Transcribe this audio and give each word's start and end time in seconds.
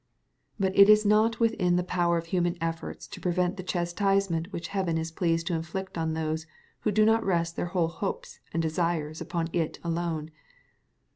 But 0.59 0.75
it 0.75 0.89
is 0.89 1.05
not 1.05 1.39
within 1.39 1.75
the 1.75 1.83
power 1.83 2.17
of 2.17 2.25
human 2.25 2.57
efforts 2.59 3.05
to 3.05 3.21
prevent 3.21 3.55
the 3.55 3.61
chastisement 3.61 4.51
which 4.51 4.69
Heaven 4.69 4.97
is 4.97 5.11
pleased 5.11 5.45
to 5.45 5.53
inflict 5.53 5.95
on 5.95 6.13
those 6.15 6.47
who 6.79 6.91
do 6.91 7.05
not 7.05 7.23
rest 7.23 7.55
their 7.55 7.67
whole 7.67 7.89
hopes 7.89 8.39
and 8.51 8.63
desires 8.63 9.21
upon 9.21 9.49
it 9.53 9.77
alone. 9.83 10.31